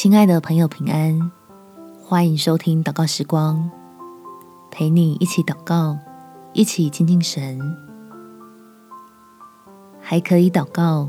[0.00, 1.32] 亲爱的朋友，平安！
[2.00, 3.68] 欢迎收听祷告时光，
[4.70, 5.98] 陪你一起祷告，
[6.52, 7.58] 一起亲近神。
[10.00, 11.08] 还可以祷告，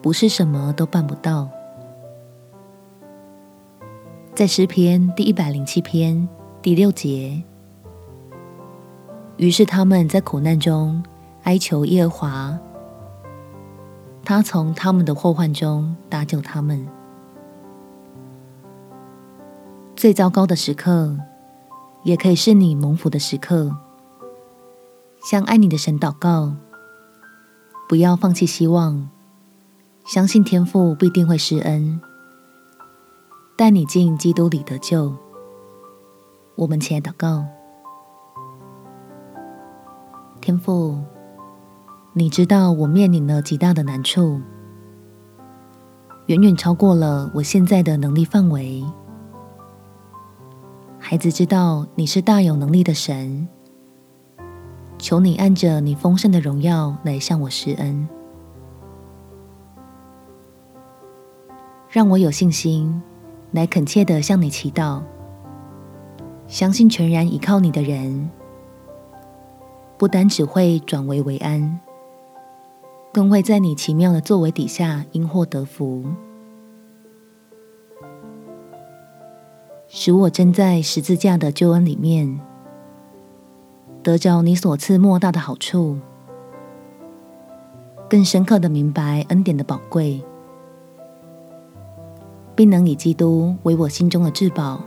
[0.00, 1.48] 不是什么都办不到。
[4.36, 6.28] 在诗篇第一百零七篇
[6.62, 7.42] 第六节，
[9.36, 11.02] 于是他们在苦难中
[11.42, 12.58] 哀求耶和华，
[14.24, 16.86] 他从他们的祸患中搭救他们。
[19.96, 21.16] 最糟糕的时刻，
[22.04, 23.74] 也可以是你蒙福的时刻。
[25.24, 26.52] 向爱你的神祷告，
[27.88, 29.08] 不要放弃希望，
[30.04, 31.98] 相信天父必定会施恩，
[33.56, 35.16] 带你进基督里得救。
[36.56, 37.46] 我们起来祷告，
[40.42, 40.98] 天父，
[42.12, 44.42] 你知道我面临了极大的难处，
[46.26, 48.84] 远远超过了我现在的能力范围。
[51.08, 53.46] 孩子知道你是大有能力的神，
[54.98, 58.08] 求你按着你丰盛的荣耀来向我施恩，
[61.88, 63.00] 让我有信心
[63.52, 65.00] 来恳切地向你祈祷，
[66.48, 68.28] 相信全然依靠你的人，
[69.96, 71.78] 不单只会转危为安，
[73.12, 76.04] 更会在你奇妙的作为底下因祸得福。
[79.88, 82.40] 使我真在十字架的救恩里面，
[84.02, 85.96] 得着你所赐莫大的好处，
[88.10, 90.22] 更深刻的明白恩典的宝贵，
[92.54, 94.80] 并能以基督为我心中的至宝，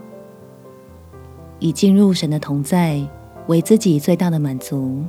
[1.58, 3.02] 以进入神的同在
[3.46, 5.02] 为自己最大的满足。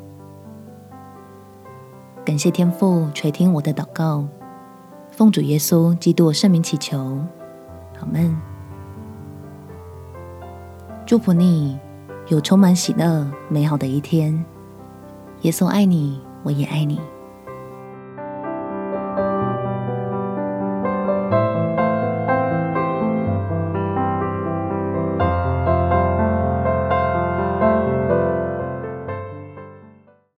[2.23, 4.25] 感谢天父垂听我的祷告，
[5.11, 6.97] 奉主耶稣基督圣名祈求，
[7.99, 8.50] 阿门。
[11.11, 11.77] 祝福你
[12.29, 14.45] 有充满喜乐、美好的一天。
[15.41, 17.01] 耶稣爱你，我也爱你。